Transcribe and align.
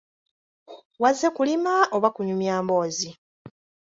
Wazze 1.01 1.27
kulima 1.35 1.73
oba 1.95 2.09
kunyumya 2.15 2.51
emboozi? 2.59 3.09